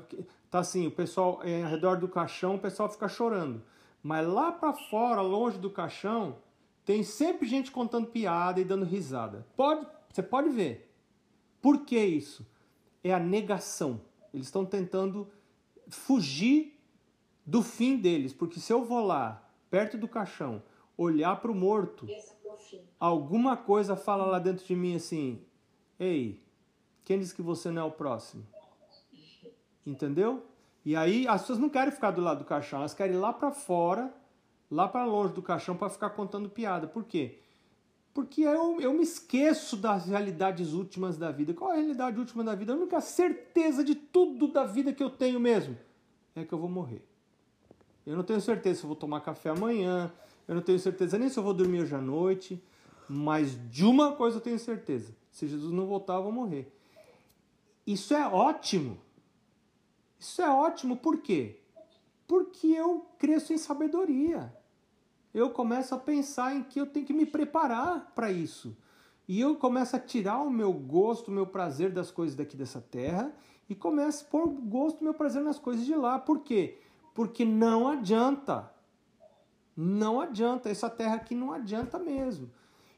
tá 0.50 0.58
assim, 0.58 0.86
o 0.86 0.90
pessoal 0.90 1.40
é, 1.44 1.62
ao 1.62 1.70
redor 1.70 1.96
do 1.96 2.08
caixão, 2.08 2.56
o 2.56 2.58
pessoal 2.58 2.88
fica 2.88 3.08
chorando. 3.08 3.62
Mas 4.02 4.26
lá 4.26 4.50
para 4.50 4.72
fora, 4.72 5.20
longe 5.20 5.58
do 5.58 5.70
caixão, 5.70 6.38
tem 6.84 7.04
sempre 7.04 7.46
gente 7.46 7.70
contando 7.70 8.08
piada 8.08 8.60
e 8.60 8.64
dando 8.64 8.84
risada. 8.84 9.46
Pode, 9.56 9.86
você 10.12 10.22
pode 10.22 10.48
ver. 10.48 10.92
Por 11.60 11.84
que 11.84 11.98
isso? 11.98 12.44
É 13.04 13.14
a 13.14 13.20
negação. 13.20 14.00
Eles 14.34 14.46
estão 14.46 14.64
tentando 14.64 15.30
fugir 15.88 16.76
do 17.46 17.62
fim 17.62 17.96
deles, 17.96 18.32
porque 18.32 18.58
se 18.58 18.72
eu 18.72 18.84
vou 18.84 19.04
lá, 19.04 19.41
perto 19.72 19.96
do 19.96 20.06
caixão, 20.06 20.62
olhar 20.98 21.40
para 21.40 21.50
o 21.50 21.54
morto, 21.54 22.06
alguma 23.00 23.56
coisa 23.56 23.96
fala 23.96 24.26
lá 24.26 24.38
dentro 24.38 24.66
de 24.66 24.76
mim 24.76 24.96
assim: 24.96 25.40
Ei, 25.98 26.44
quem 27.02 27.18
diz 27.18 27.32
que 27.32 27.40
você 27.40 27.70
não 27.70 27.80
é 27.80 27.84
o 27.86 27.90
próximo? 27.90 28.46
Entendeu? 29.86 30.44
E 30.84 30.94
aí 30.94 31.26
as 31.26 31.40
pessoas 31.40 31.58
não 31.58 31.70
querem 31.70 31.90
ficar 31.90 32.10
do 32.10 32.20
lado 32.20 32.40
do 32.40 32.44
caixão, 32.44 32.80
elas 32.80 32.92
querem 32.92 33.16
ir 33.16 33.18
lá 33.18 33.32
para 33.32 33.50
fora, 33.50 34.12
lá 34.70 34.86
para 34.86 35.06
longe 35.06 35.32
do 35.32 35.40
caixão 35.40 35.74
para 35.74 35.88
ficar 35.88 36.10
contando 36.10 36.50
piada. 36.50 36.86
Por 36.86 37.04
quê? 37.04 37.38
Porque 38.12 38.42
eu, 38.42 38.78
eu 38.78 38.92
me 38.92 39.02
esqueço 39.02 39.74
das 39.74 40.04
realidades 40.04 40.74
últimas 40.74 41.16
da 41.16 41.30
vida. 41.30 41.54
Qual 41.54 41.70
é 41.70 41.76
a 41.76 41.78
realidade 41.78 42.18
última 42.18 42.44
da 42.44 42.54
vida? 42.54 42.74
A 42.74 42.76
única 42.76 43.00
certeza 43.00 43.82
de 43.82 43.94
tudo 43.94 44.48
da 44.48 44.64
vida 44.64 44.92
que 44.92 45.02
eu 45.02 45.08
tenho 45.08 45.40
mesmo 45.40 45.78
é 46.36 46.44
que 46.44 46.52
eu 46.52 46.58
vou 46.58 46.68
morrer. 46.68 47.02
Eu 48.06 48.16
não 48.16 48.24
tenho 48.24 48.40
certeza 48.40 48.80
se 48.80 48.84
eu 48.84 48.88
vou 48.88 48.96
tomar 48.96 49.20
café 49.20 49.50
amanhã, 49.50 50.12
eu 50.46 50.54
não 50.54 50.62
tenho 50.62 50.78
certeza 50.78 51.18
nem 51.18 51.28
se 51.28 51.38
eu 51.38 51.42
vou 51.42 51.54
dormir 51.54 51.82
hoje 51.82 51.94
à 51.94 52.00
noite, 52.00 52.62
mas 53.08 53.56
de 53.70 53.84
uma 53.84 54.12
coisa 54.12 54.38
eu 54.38 54.40
tenho 54.40 54.58
certeza: 54.58 55.14
se 55.30 55.46
Jesus 55.46 55.72
não 55.72 55.86
voltar, 55.86 56.14
eu 56.14 56.24
vou 56.24 56.32
morrer. 56.32 56.72
Isso 57.86 58.14
é 58.14 58.26
ótimo. 58.26 58.98
Isso 60.18 60.40
é 60.40 60.48
ótimo, 60.48 60.96
por 60.96 61.18
quê? 61.18 61.60
Porque 62.26 62.68
eu 62.68 63.06
cresço 63.18 63.52
em 63.52 63.58
sabedoria. 63.58 64.54
Eu 65.34 65.50
começo 65.50 65.94
a 65.94 65.98
pensar 65.98 66.54
em 66.54 66.62
que 66.62 66.80
eu 66.80 66.86
tenho 66.86 67.06
que 67.06 67.12
me 67.12 67.26
preparar 67.26 68.12
para 68.14 68.30
isso. 68.30 68.76
E 69.26 69.40
eu 69.40 69.56
começo 69.56 69.96
a 69.96 69.98
tirar 69.98 70.42
o 70.42 70.50
meu 70.50 70.72
gosto, 70.72 71.28
o 71.28 71.34
meu 71.34 71.46
prazer 71.46 71.90
das 71.90 72.10
coisas 72.10 72.36
daqui 72.36 72.56
dessa 72.56 72.80
terra 72.80 73.34
e 73.68 73.74
começo 73.74 74.24
a 74.24 74.28
pôr 74.28 74.48
gosto, 74.48 75.00
o 75.00 75.04
meu 75.04 75.14
prazer 75.14 75.42
nas 75.42 75.58
coisas 75.58 75.86
de 75.86 75.94
lá. 75.94 76.18
Por 76.18 76.40
quê? 76.40 76.78
Não 77.44 77.88
adianta. 77.88 78.72
Não 79.76 80.20
adianta. 80.20 80.68
Essa 80.68 80.88
terra 80.88 81.16
aqui 81.16 81.34
não 81.34 81.52
adianta 81.52 81.98
mesmo. 81.98 82.50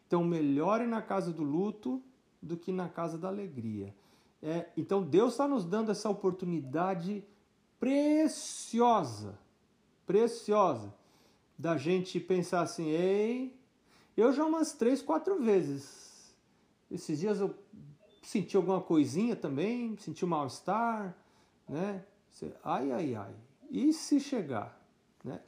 Então, 0.06 0.22
melhor 0.22 0.80
ir 0.80 0.86
na 0.86 1.02
casa 1.02 1.32
do 1.32 1.42
luto 1.42 2.02
do 2.40 2.56
que 2.56 2.70
na 2.70 2.88
casa 2.88 3.16
da 3.16 3.28
alegria. 3.28 3.94
É, 4.42 4.68
então 4.76 5.02
Deus 5.02 5.32
está 5.32 5.48
nos 5.48 5.64
dando 5.64 5.90
essa 5.90 6.10
oportunidade 6.10 7.24
preciosa, 7.80 9.38
preciosa, 10.06 10.92
da 11.58 11.78
gente 11.78 12.20
pensar 12.20 12.60
assim, 12.60 12.90
ei, 12.90 13.58
eu 14.14 14.32
já 14.34 14.44
umas 14.44 14.74
três, 14.74 15.00
quatro 15.00 15.42
vezes. 15.42 16.34
Esses 16.90 17.20
dias 17.20 17.40
eu 17.40 17.54
senti 18.22 18.54
alguma 18.54 18.82
coisinha 18.82 19.34
também, 19.34 19.96
senti 19.96 20.26
um 20.26 20.28
mal-estar, 20.28 21.16
né? 21.66 22.04
Ai, 22.62 22.92
ai, 22.92 23.14
ai. 23.14 23.34
E 23.74 23.92
se 23.92 24.20
chegar, 24.20 24.80
né? 25.24 25.40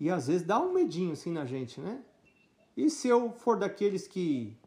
E 0.00 0.10
às 0.10 0.26
vezes 0.26 0.44
dá 0.44 0.58
um 0.58 0.72
medinho 0.72 1.12
assim 1.12 1.30
na 1.30 1.44
gente, 1.44 1.80
né? 1.80 2.02
E 2.76 2.90
se 2.90 3.06
eu 3.06 3.30
for 3.30 3.56
daqueles 3.56 4.08
que, 4.08 4.58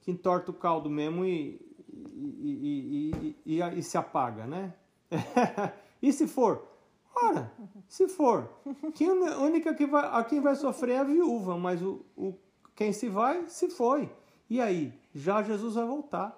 que 0.00 0.10
entorta 0.10 0.50
o 0.50 0.54
caldo 0.54 0.88
mesmo 0.88 1.26
e, 1.26 1.60
e, 1.92 3.12
e, 3.44 3.60
e, 3.60 3.82
se 3.82 3.98
apaga, 3.98 4.46
né? 4.46 4.72
e 6.00 6.10
se 6.10 6.26
for? 6.26 6.66
Ora, 7.14 7.52
se 7.86 8.08
for, 8.08 8.50
quem, 8.94 9.10
a 9.10 9.36
única 9.36 9.74
que 9.74 9.84
vai, 9.84 10.06
a 10.06 10.24
quem 10.24 10.40
vai 10.40 10.56
sofrer 10.56 10.94
é 10.94 10.98
a 11.00 11.04
viúva, 11.04 11.58
mas 11.58 11.82
o, 11.82 12.02
o, 12.16 12.32
quem 12.74 12.94
se 12.94 13.10
vai, 13.10 13.46
se 13.46 13.68
foi. 13.68 14.10
E 14.48 14.58
aí? 14.58 14.98
Já 15.14 15.42
Jesus 15.42 15.74
vai 15.74 15.84
voltar. 15.84 16.34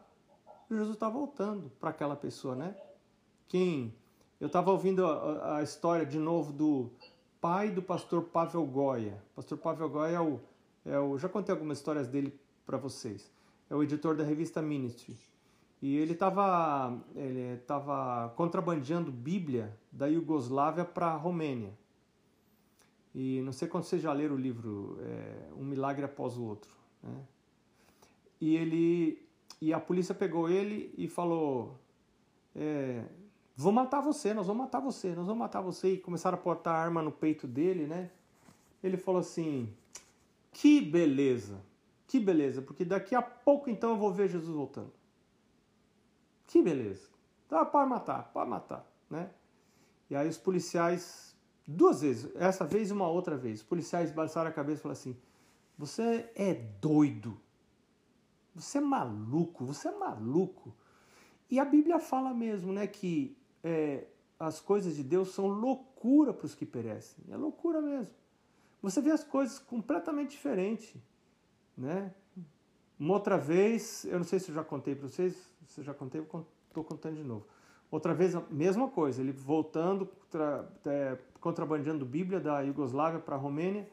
Jesus 0.68 0.94
está 0.94 1.08
voltando 1.08 1.70
para 1.78 1.90
aquela 1.90 2.16
pessoa, 2.16 2.56
né? 2.56 2.74
Quem? 3.46 3.94
Eu 4.42 4.48
estava 4.48 4.72
ouvindo 4.72 5.06
a, 5.06 5.58
a, 5.58 5.62
história 5.62 6.04
de 6.04 6.18
novo 6.18 6.52
do 6.52 6.90
pai 7.40 7.70
do 7.70 7.80
pastor 7.80 8.24
Pavel 8.24 8.66
Goya. 8.66 9.22
Pastor 9.36 9.56
Pavel 9.56 9.88
Goya 9.88 10.16
é 10.16 10.20
o, 10.20 10.40
é 10.84 10.98
o. 10.98 11.16
Já 11.16 11.28
contei 11.28 11.54
algumas 11.54 11.78
histórias 11.78 12.08
dele 12.08 12.36
para 12.66 12.76
vocês. 12.76 13.30
É 13.70 13.76
o 13.76 13.84
editor 13.84 14.16
da 14.16 14.24
revista 14.24 14.60
Ministry. 14.60 15.16
E 15.80 15.96
ele 15.96 16.14
estava 16.14 16.92
ele 17.14 17.56
tava 17.58 18.30
contrabandeando 18.34 19.12
Bíblia 19.12 19.78
da 19.92 20.08
Iugoslávia 20.08 20.84
para 20.84 21.06
a 21.06 21.16
Romênia. 21.16 21.72
E 23.14 23.42
não 23.42 23.52
sei 23.52 23.68
quando 23.68 23.84
vocês 23.84 24.02
já 24.02 24.12
leram 24.12 24.34
o 24.34 24.40
livro 24.40 24.98
é, 25.02 25.52
Um 25.56 25.62
Milagre 25.62 26.04
Após 26.04 26.36
o 26.36 26.42
Outro. 26.42 26.72
Né? 27.00 27.14
E 28.40 28.56
ele 28.56 29.24
e 29.60 29.72
a 29.72 29.78
polícia 29.78 30.16
pegou 30.16 30.48
ele 30.48 30.92
e 30.98 31.06
falou: 31.06 31.78
é, 32.56 33.04
Vou 33.56 33.72
matar 33.72 34.00
você, 34.00 34.32
nós 34.32 34.46
vamos 34.46 34.62
matar 34.62 34.80
você, 34.80 35.08
nós 35.14 35.26
vamos 35.26 35.38
matar 35.38 35.60
você. 35.60 35.94
E 35.94 35.98
começaram 35.98 36.38
a 36.38 36.40
botar 36.40 36.72
a 36.72 36.82
arma 36.82 37.02
no 37.02 37.12
peito 37.12 37.46
dele, 37.46 37.86
né? 37.86 38.10
Ele 38.82 38.96
falou 38.96 39.20
assim: 39.20 39.72
Que 40.52 40.80
beleza, 40.80 41.60
que 42.06 42.18
beleza, 42.18 42.62
porque 42.62 42.84
daqui 42.84 43.14
a 43.14 43.22
pouco 43.22 43.68
então 43.68 43.90
eu 43.90 43.96
vou 43.96 44.12
ver 44.12 44.28
Jesus 44.28 44.54
voltando. 44.54 44.92
Que 46.46 46.62
beleza. 46.62 47.08
Tá, 47.48 47.64
pode 47.64 47.88
matar, 47.88 48.30
pode 48.32 48.48
matar, 48.48 48.86
né? 49.10 49.30
E 50.08 50.16
aí 50.16 50.28
os 50.28 50.38
policiais, 50.38 51.36
duas 51.66 52.00
vezes, 52.00 52.34
essa 52.36 52.66
vez 52.66 52.90
e 52.90 52.92
uma 52.92 53.08
outra 53.08 53.36
vez, 53.36 53.60
os 53.60 53.66
policiais 53.66 54.10
balançaram 54.10 54.48
a 54.48 54.52
cabeça 54.52 54.80
e 54.80 54.82
falaram 54.82 54.98
assim: 54.98 55.16
Você 55.76 56.30
é 56.34 56.54
doido. 56.54 57.38
Você 58.54 58.78
é 58.78 58.80
maluco, 58.80 59.64
você 59.64 59.88
é 59.88 59.96
maluco. 59.96 60.74
E 61.50 61.58
a 61.58 61.64
Bíblia 61.64 61.98
fala 61.98 62.32
mesmo, 62.34 62.72
né, 62.72 62.86
que 62.86 63.36
é, 63.62 64.04
as 64.38 64.60
coisas 64.60 64.96
de 64.96 65.02
Deus 65.02 65.34
são 65.34 65.46
loucura 65.46 66.32
para 66.32 66.46
os 66.46 66.54
que 66.54 66.66
perecem. 66.66 67.24
É 67.30 67.36
loucura 67.36 67.80
mesmo. 67.80 68.12
Você 68.82 69.00
vê 69.00 69.10
as 69.10 69.22
coisas 69.22 69.58
completamente 69.58 70.30
diferentes, 70.32 70.94
né? 71.76 72.12
Uma 72.98 73.14
outra 73.14 73.38
vez, 73.38 74.04
eu 74.04 74.18
não 74.18 74.24
sei 74.24 74.38
se 74.38 74.50
eu 74.50 74.54
já 74.54 74.64
contei 74.64 74.94
para 74.94 75.08
vocês, 75.08 75.34
se 75.66 75.80
eu 75.80 75.84
já 75.84 75.94
contei, 75.94 76.20
eu 76.20 76.46
estou 76.68 76.84
contando 76.84 77.16
de 77.16 77.24
novo. 77.24 77.46
Outra 77.90 78.14
vez, 78.14 78.34
a 78.34 78.42
mesma 78.50 78.88
coisa, 78.88 79.20
ele 79.20 79.32
voltando, 79.32 80.06
tra, 80.30 80.68
é, 80.86 81.18
contrabandeando 81.40 82.06
Bíblia 82.06 82.40
da 82.40 82.60
Iugoslávia 82.60 83.20
para 83.20 83.36
a 83.36 83.38
Romênia, 83.38 83.88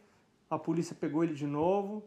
a 0.50 0.58
polícia 0.58 0.96
pegou 0.96 1.24
ele 1.24 1.34
de 1.34 1.46
novo 1.46 2.04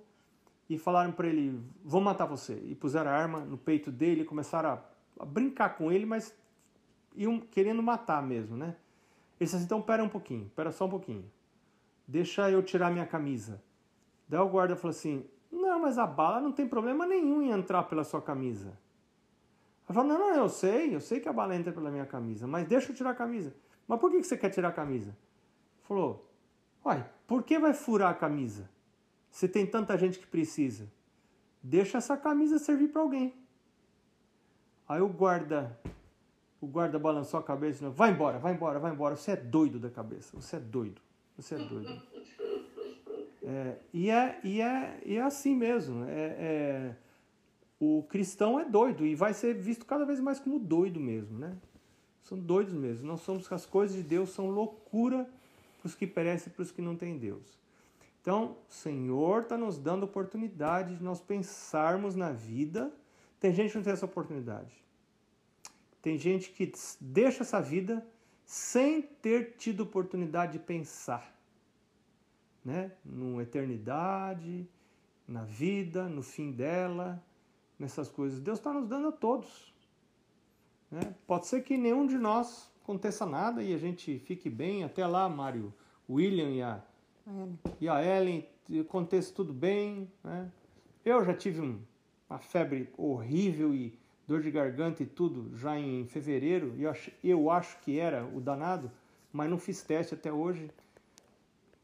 e 0.69 0.79
falaram 0.79 1.13
para 1.13 1.29
ele: 1.29 1.61
vou 1.85 2.01
matar 2.01 2.27
você. 2.27 2.55
E 2.65 2.75
puseram 2.75 3.11
a 3.11 3.15
arma 3.15 3.41
no 3.41 3.59
peito 3.59 3.91
dele 3.91 4.25
começaram 4.25 4.71
a, 4.71 4.83
a 5.21 5.25
brincar 5.25 5.77
com 5.77 5.93
ele, 5.93 6.07
mas 6.07 6.35
iam 7.17 7.41
querendo 7.41 7.83
matar 7.83 8.23
mesmo, 8.23 8.57
né? 8.57 8.77
Ele 9.39 9.47
disse 9.47 9.57
assim: 9.57 9.65
então, 9.65 9.83
pera 9.83 10.03
um 10.03 10.09
pouquinho, 10.09 10.51
pera 10.55 10.71
só 10.73 10.87
um 10.87 10.91
pouquinho. 10.91 11.25
Deixa 12.07 12.51
eu 12.51 12.63
tirar 12.63 12.91
minha 12.91 13.07
camisa. 13.07 13.63
Daí 14.29 14.41
o 14.41 14.49
guarda 14.49 14.77
falou 14.77 14.91
assim: 14.91 15.25
não, 15.51 15.81
mas 15.81 15.99
a 15.99 16.07
bala 16.07 16.41
não 16.41 16.51
tem 16.51 16.67
problema 16.67 17.07
nenhum 17.07 17.43
em 17.43 17.51
entrar 17.51 17.83
pela 17.85 18.05
sua 18.05 18.23
camisa. 18.23 18.77
Ela 19.89 19.95
falou, 19.95 20.05
não, 20.05 20.19
não, 20.19 20.35
eu 20.37 20.49
sei, 20.49 20.95
eu 20.95 21.01
sei 21.01 21.21
que 21.21 21.29
a 21.29 21.33
bala 21.33 21.55
entra 21.55 21.73
pela 21.73 21.91
minha 21.91 22.07
camisa, 22.07 22.47
mas 22.47 22.67
deixa 22.67 22.91
eu 22.91 22.97
tirar 22.97 23.11
a 23.11 23.15
camisa. 23.15 23.55
Mas 23.87 24.01
por 24.01 24.11
que 24.11 24.23
você 24.23 24.37
quer 24.37 24.51
tirar 24.51 24.69
a 24.69 24.73
camisa? 24.73 25.15
Falou, 25.83 26.27
uai, 26.85 27.05
por 27.27 27.43
que 27.43 27.59
vai 27.59 27.75
furar 27.75 28.11
a 28.11 28.15
camisa? 28.15 28.71
Se 29.31 29.49
tem 29.49 29.67
tanta 29.67 29.97
gente 29.99 30.19
que 30.19 30.27
precisa. 30.27 30.89
Deixa 31.63 31.99
essa 31.99 32.17
camisa 32.17 32.59
servir 32.59 32.89
para 32.89 33.03
alguém. 33.03 33.35
Aí 34.89 35.01
o 35.01 35.09
guarda, 35.09 35.79
o 36.63 36.67
guarda 36.69 36.97
balançou 36.97 37.41
a 37.41 37.43
cabeça 37.43 37.79
e 37.79 37.81
falou, 37.81 37.93
vai 37.93 38.13
embora, 38.13 38.39
vai 38.39 38.55
embora, 38.55 38.79
vai 38.79 38.93
embora. 38.93 39.17
Você 39.17 39.33
é 39.33 39.37
doido 39.37 39.81
da 39.81 39.91
cabeça, 39.91 40.41
você 40.41 40.57
é 40.57 40.61
doido, 40.61 41.03
você 41.37 41.57
é 41.57 41.59
doido. 41.59 42.03
É, 43.43 43.77
e, 43.93 44.09
é, 44.09 44.41
e, 44.45 44.61
é, 44.63 45.03
e 45.05 45.17
é 45.17 45.23
assim 45.23 45.57
mesmo. 45.57 46.05
É, 46.05 46.37
é, 46.39 46.97
o 47.81 48.05
cristão 48.05 48.61
é 48.61 48.65
doido 48.65 49.05
e 49.05 49.17
vai 49.17 49.35
ser 49.35 49.55
visto 49.55 49.85
cada 49.85 50.05
vez 50.05 50.21
mais 50.21 50.39
como 50.39 50.61
doido 50.61 51.01
mesmo, 51.01 51.37
né? 51.37 51.57
São 52.23 52.39
doidos 52.39 52.73
mesmo. 52.73 53.09
Nós 53.09 53.23
somos 53.23 53.51
as 53.51 53.67
coisas 53.67 53.97
de 53.97 54.05
Deus 54.05 54.31
são 54.31 54.49
loucura 54.49 55.29
para 55.81 55.89
os 55.89 55.97
que 55.97 56.07
perecem 56.07 56.53
e 56.53 56.55
para 56.55 56.63
os 56.63 56.71
que 56.71 56.81
não 56.81 56.95
têm 56.95 57.19
Deus. 57.19 57.59
Então, 58.21 58.57
o 58.69 58.73
Senhor 58.73 59.43
está 59.43 59.59
nos 59.59 59.79
dando 59.79 60.05
oportunidade 60.05 60.95
de 60.95 61.03
nós 61.03 61.21
pensarmos 61.21 62.15
na 62.15 62.31
vida. 62.31 62.93
Tem 63.41 63.53
gente 63.53 63.73
que 63.73 63.79
não 63.79 63.83
tem 63.83 63.93
essa 63.93 64.07
oportunidade. 64.07 64.82
Tem 66.03 66.19
gente 66.19 66.51
que 66.51 66.71
deixa 67.01 67.43
essa 67.43 67.63
vida 67.63 68.07
sem 68.45 69.01
ter 69.01 69.55
tido 69.57 69.85
oportunidade 69.85 70.53
de 70.53 70.59
pensar 70.59 71.33
né? 72.65 72.93
numa 73.05 73.43
eternidade 73.43 74.69
na 75.27 75.45
vida, 75.45 76.09
no 76.09 76.23
fim 76.23 76.51
dela, 76.51 77.23
nessas 77.79 78.11
coisas. 78.11 78.41
Deus 78.41 78.59
está 78.59 78.73
nos 78.73 78.89
dando 78.89 79.09
a 79.09 79.13
todos. 79.13 79.73
Né? 80.91 81.15
Pode 81.27 81.47
ser 81.47 81.63
que 81.63 81.77
nenhum 81.77 82.07
de 82.07 82.19
nós 82.19 82.71
aconteça 82.83 83.25
nada 83.25 83.63
e 83.63 83.73
a 83.73 83.79
gente 83.79 84.19
fique 84.19 84.51
bem. 84.51 84.85
Até 84.85 85.07
lá, 85.07 85.29
Mário, 85.29 85.73
William 86.09 86.51
e 86.51 86.63
a, 86.63 86.83
Ellen. 87.27 87.59
e 87.81 87.89
a 87.89 88.05
Ellen, 88.05 88.49
aconteça 88.81 89.33
tudo 89.33 89.53
bem. 89.53 90.11
Né? 90.23 90.51
Eu 91.05 91.25
já 91.25 91.35
tive 91.35 91.61
um, 91.61 91.81
uma 92.29 92.39
febre 92.39 92.93
horrível 92.97 93.75
e 93.75 93.99
dor 94.33 94.41
de 94.41 94.51
garganta 94.51 95.03
e 95.03 95.07
tudo 95.07 95.55
já 95.59 95.79
em 95.79 96.07
fevereiro. 96.07 96.75
E 96.77 96.85
eu, 96.85 96.95
eu 97.23 97.51
acho 97.51 97.79
que 97.81 97.99
era 97.99 98.25
o 98.25 98.41
danado, 98.41 98.91
mas 99.31 99.51
não 99.51 99.59
fiz 99.59 99.83
teste 99.83 100.15
até 100.15 100.33
hoje. 100.33 100.71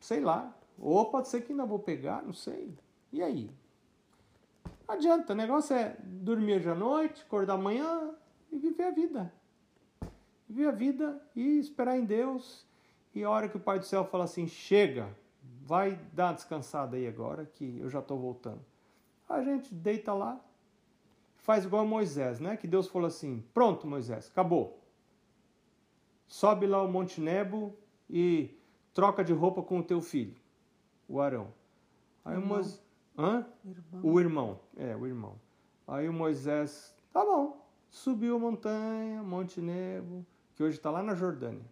Sei 0.00 0.20
lá. 0.20 0.54
Ou 0.78 1.10
pode 1.10 1.28
ser 1.28 1.42
que 1.42 1.52
ainda 1.52 1.66
vou 1.66 1.78
pegar, 1.78 2.22
não 2.22 2.32
sei. 2.32 2.72
E 3.12 3.22
aí? 3.22 3.50
Adianta, 4.86 5.34
o 5.34 5.36
negócio 5.36 5.76
é 5.76 5.96
dormir 6.02 6.54
hoje 6.54 6.70
à 6.70 6.74
noite, 6.74 7.22
acordar 7.22 7.54
amanhã 7.54 8.14
e 8.50 8.58
viver 8.58 8.84
a 8.84 8.90
vida. 8.90 9.32
Viver 10.48 10.68
a 10.68 10.72
vida 10.72 11.20
e 11.36 11.58
esperar 11.58 11.98
em 11.98 12.04
Deus. 12.06 12.64
E 13.14 13.22
a 13.22 13.28
hora 13.28 13.48
que 13.48 13.56
o 13.58 13.60
Pai 13.60 13.78
do 13.78 13.84
Céu 13.84 14.04
fala 14.06 14.24
assim: 14.24 14.46
chega, 14.46 15.14
vai 15.66 16.00
dar 16.14 16.32
descansada 16.32 16.96
aí 16.96 17.06
agora, 17.06 17.44
que 17.44 17.78
eu 17.78 17.90
já 17.90 17.98
estou 17.98 18.18
voltando. 18.18 18.64
A 19.28 19.42
gente 19.42 19.74
deita 19.74 20.14
lá, 20.14 20.40
faz 21.38 21.64
igual 21.64 21.86
Moisés, 21.86 22.40
né? 22.40 22.56
Que 22.56 22.66
Deus 22.66 22.88
falou 22.88 23.08
assim: 23.08 23.44
pronto, 23.54 23.86
Moisés, 23.86 24.28
acabou. 24.30 24.82
Sobe 26.26 26.66
lá 26.66 26.82
o 26.82 26.88
Monte 26.88 27.20
Nebo 27.20 27.74
e 28.08 28.58
troca 28.92 29.24
de 29.24 29.32
roupa 29.32 29.62
com 29.62 29.78
o 29.78 29.82
teu 29.82 30.00
filho, 30.00 30.36
o 31.08 31.20
Arão. 31.20 31.52
Aí 32.24 32.36
o 32.36 32.42
Moisés. 32.44 32.82
Hã? 33.16 33.46
Irmão. 33.64 34.00
O 34.02 34.20
irmão. 34.20 34.60
É, 34.76 34.96
o 34.96 35.06
irmão. 35.06 35.40
Aí 35.86 36.08
o 36.08 36.12
Moisés, 36.12 36.94
tá 37.12 37.24
bom. 37.24 37.66
Subiu 37.90 38.36
a 38.36 38.38
montanha, 38.38 39.22
Monte 39.22 39.60
Nebo, 39.60 40.24
que 40.54 40.62
hoje 40.62 40.76
está 40.76 40.90
lá 40.90 41.02
na 41.02 41.14
Jordânia. 41.14 41.64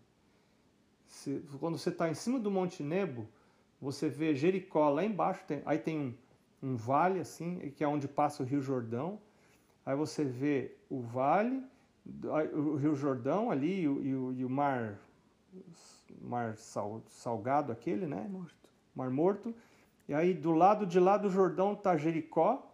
Se, 1.04 1.44
quando 1.60 1.78
você 1.78 1.90
está 1.90 2.08
em 2.08 2.14
cima 2.14 2.40
do 2.40 2.50
Monte 2.50 2.82
Nebo, 2.82 3.28
você 3.80 4.08
vê 4.08 4.34
Jericó 4.34 4.88
lá 4.88 5.04
embaixo, 5.04 5.44
tem, 5.46 5.62
aí 5.66 5.78
tem 5.78 5.98
um, 5.98 6.14
um 6.70 6.76
vale 6.76 7.20
assim, 7.20 7.70
que 7.76 7.84
é 7.84 7.88
onde 7.88 8.08
passa 8.08 8.42
o 8.42 8.46
Rio 8.46 8.60
Jordão. 8.60 9.20
Aí 9.86 9.94
você 9.94 10.24
vê 10.24 10.72
o 10.90 11.00
vale, 11.00 11.62
o 12.52 12.74
Rio 12.74 12.96
Jordão 12.96 13.52
ali 13.52 13.82
e 13.82 13.88
o, 13.88 14.32
e 14.32 14.44
o 14.44 14.50
mar, 14.50 14.98
mar 16.20 16.56
sal, 16.56 17.02
salgado 17.06 17.70
aquele, 17.70 18.04
né? 18.04 18.26
Morto. 18.28 18.68
Mar 18.92 19.10
Morto. 19.10 19.54
E 20.08 20.14
aí 20.14 20.34
do 20.34 20.50
lado 20.50 20.84
de 20.84 20.98
lá 20.98 21.16
do 21.16 21.30
Jordão 21.30 21.72
está 21.72 21.96
Jericó. 21.96 22.66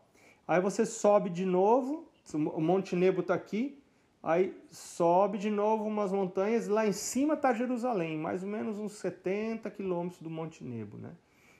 Aí 0.48 0.58
você 0.58 0.86
sobe 0.86 1.28
de 1.28 1.44
novo, 1.44 2.08
o 2.34 2.60
Monte 2.60 2.96
Nebo 2.96 3.20
está 3.20 3.34
aqui. 3.34 3.78
Aí 4.22 4.56
sobe 4.70 5.36
de 5.36 5.50
novo 5.50 5.84
umas 5.84 6.12
montanhas, 6.12 6.68
lá 6.68 6.86
em 6.86 6.92
cima 6.92 7.34
está 7.34 7.52
Jerusalém, 7.52 8.16
mais 8.16 8.42
ou 8.42 8.48
menos 8.48 8.78
uns 8.78 8.92
70 8.92 9.68
quilômetros 9.68 10.22
do 10.22 10.30
Monte 10.30 10.62
Nebo, 10.62 10.96
né? 10.96 11.10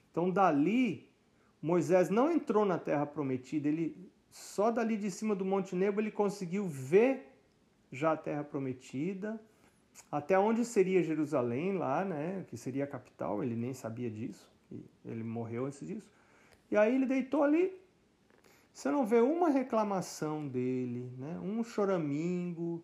Então 0.09 0.29
dali, 0.29 1.09
Moisés 1.61 2.09
não 2.09 2.31
entrou 2.31 2.63
na 2.63 2.79
terra 2.79 3.05
prometida, 3.05 3.67
ele 3.67 4.12
só 4.33 4.71
dali 4.71 4.97
de 4.97 5.11
cima 5.11 5.35
do 5.35 5.45
Monte 5.45 5.75
Nebo 5.75 6.01
ele 6.01 6.09
conseguiu 6.09 6.67
ver 6.67 7.31
já 7.91 8.13
a 8.13 8.17
terra 8.17 8.43
prometida, 8.43 9.39
até 10.11 10.39
onde 10.39 10.65
seria 10.65 11.03
Jerusalém 11.03 11.77
lá, 11.77 12.03
né, 12.03 12.43
que 12.47 12.57
seria 12.57 12.85
a 12.85 12.87
capital, 12.87 13.43
ele 13.43 13.55
nem 13.55 13.75
sabia 13.75 14.09
disso, 14.09 14.51
ele 15.05 15.23
morreu 15.23 15.67
antes 15.67 15.85
disso. 15.85 16.11
E 16.71 16.75
aí 16.75 16.95
ele 16.95 17.05
deitou 17.05 17.43
ali, 17.43 17.79
você 18.73 18.89
não 18.89 19.05
vê 19.05 19.21
uma 19.21 19.49
reclamação 19.49 20.47
dele, 20.47 21.13
né, 21.15 21.39
um 21.39 21.63
choramingo, 21.63 22.83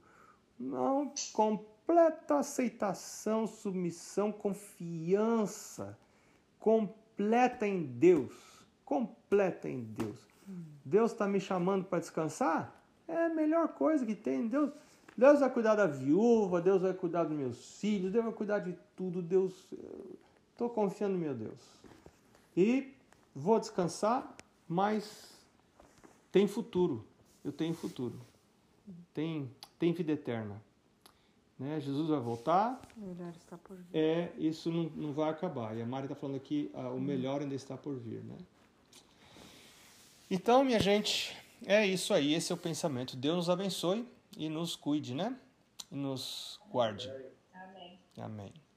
não, 0.59 1.11
completa 1.33 2.37
aceitação, 2.37 3.47
submissão, 3.47 4.31
confiança, 4.31 5.97
completa 6.59 7.65
em 7.65 7.81
Deus, 7.81 8.35
completa 8.85 9.67
em 9.67 9.81
Deus. 9.81 10.28
Deus 10.89 11.11
está 11.11 11.27
me 11.27 11.39
chamando 11.39 11.85
para 11.85 11.99
descansar? 11.99 12.83
É 13.07 13.25
a 13.25 13.29
melhor 13.29 13.67
coisa 13.69 14.03
que 14.03 14.15
tem. 14.15 14.47
Deus, 14.47 14.71
Deus 15.15 15.39
vai 15.39 15.49
cuidar 15.51 15.75
da 15.75 15.85
viúva, 15.85 16.59
Deus 16.59 16.81
vai 16.81 16.93
cuidar 16.93 17.25
dos 17.25 17.37
meus 17.37 17.79
filhos, 17.79 18.11
Deus 18.11 18.25
vai 18.25 18.33
cuidar 18.33 18.59
de 18.59 18.75
tudo. 18.95 19.21
Deus, 19.21 19.67
estou 20.51 20.67
confiando 20.67 21.13
no 21.13 21.19
meu 21.19 21.35
Deus. 21.35 21.59
E 22.57 22.91
vou 23.35 23.59
descansar, 23.59 24.35
mas 24.67 25.31
tem 26.31 26.47
futuro. 26.47 27.05
Eu 27.45 27.51
tenho 27.51 27.75
futuro. 27.75 28.19
Tem, 29.13 29.47
tem 29.77 29.93
vida 29.93 30.13
eterna. 30.13 30.59
Né? 31.59 31.79
Jesus 31.79 32.09
vai 32.09 32.19
voltar. 32.19 32.81
O 32.97 33.01
melhor 33.01 33.29
está 33.29 33.57
por 33.59 33.75
vir. 33.75 33.85
É, 33.93 34.33
isso 34.39 34.71
não, 34.71 34.83
não 34.95 35.13
vai 35.13 35.29
acabar. 35.29 35.77
E 35.77 35.83
a 35.83 35.85
Mari 35.85 36.05
está 36.05 36.15
falando 36.15 36.37
aqui, 36.37 36.71
ah, 36.73 36.89
o 36.89 36.99
melhor 36.99 37.41
ainda 37.41 37.53
está 37.53 37.77
por 37.77 37.95
vir. 37.95 38.23
Né? 38.23 38.37
Então, 40.29 40.63
minha 40.63 40.79
gente, 40.79 41.35
é 41.65 41.85
isso 41.85 42.13
aí. 42.13 42.33
Esse 42.33 42.51
é 42.51 42.55
o 42.55 42.57
pensamento. 42.57 43.17
Deus 43.17 43.35
nos 43.35 43.49
abençoe 43.49 44.07
e 44.37 44.47
nos 44.47 44.75
cuide, 44.75 45.15
né? 45.15 45.35
E 45.91 45.95
nos 45.95 46.59
guarde. 46.69 47.09
Amém. 47.53 47.99
Amém. 48.17 48.68